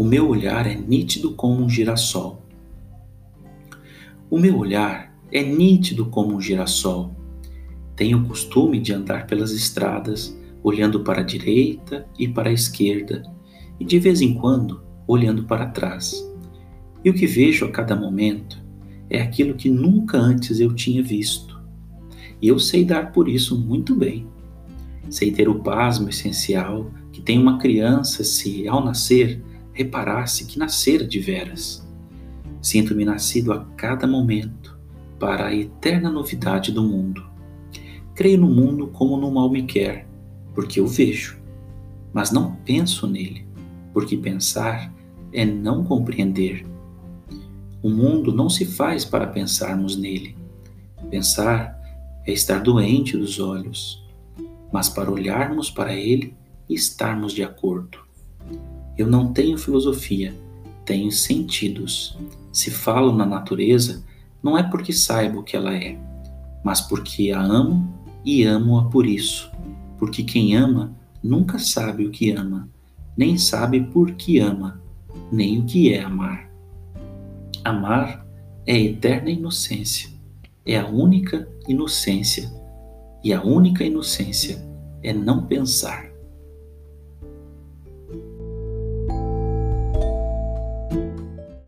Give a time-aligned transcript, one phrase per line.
[0.00, 2.42] O meu olhar é nítido como um girassol.
[4.30, 7.14] O meu olhar é nítido como um girassol.
[7.94, 13.30] Tenho o costume de andar pelas estradas, olhando para a direita e para a esquerda,
[13.78, 16.26] e de vez em quando olhando para trás.
[17.04, 18.58] E o que vejo a cada momento
[19.10, 21.60] é aquilo que nunca antes eu tinha visto.
[22.40, 24.26] E eu sei dar por isso muito bem.
[25.10, 29.42] Sei ter o pasmo essencial que tem uma criança se, ao nascer,
[29.72, 31.86] reparasse que nascera de veras.
[32.60, 34.78] Sinto-me nascido a cada momento
[35.18, 37.24] para a eterna novidade do mundo.
[38.14, 40.06] Creio no mundo como no mal me quer,
[40.54, 41.40] porque eu vejo,
[42.12, 43.46] mas não penso nele,
[43.92, 44.92] porque pensar
[45.32, 46.66] é não compreender.
[47.82, 50.36] O mundo não se faz para pensarmos nele.
[51.08, 51.78] Pensar
[52.26, 54.06] é estar doente dos olhos,
[54.72, 56.36] mas para olharmos para ele
[56.68, 58.09] e estarmos de acordo.
[59.00, 60.34] Eu não tenho filosofia,
[60.84, 62.18] tenho sentidos.
[62.52, 64.04] Se falo na natureza,
[64.42, 65.98] não é porque saiba o que ela é,
[66.62, 67.90] mas porque a amo
[68.22, 69.50] e amo-a por isso.
[69.98, 72.68] Porque quem ama nunca sabe o que ama,
[73.16, 74.78] nem sabe por que ama,
[75.32, 76.50] nem o que é amar.
[77.64, 78.26] Amar
[78.66, 80.10] é a eterna inocência,
[80.66, 82.52] é a única inocência,
[83.24, 84.62] e a única inocência
[85.02, 86.09] é não pensar.